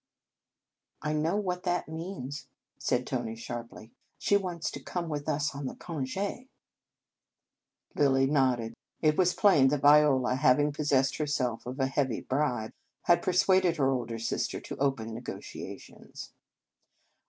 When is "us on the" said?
5.29-5.75